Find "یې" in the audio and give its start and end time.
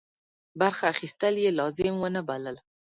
1.43-1.49